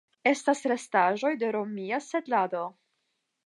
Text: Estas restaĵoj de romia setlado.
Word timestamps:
Estas 0.29 0.63
restaĵoj 0.71 1.31
de 1.45 1.51
romia 1.57 2.03
setlado. 2.09 2.65